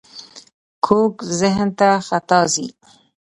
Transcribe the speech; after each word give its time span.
کوږ 0.85 1.13
ذهن 1.39 1.67
تل 1.77 1.93
خطا 2.07 2.39
ځي 2.53 2.67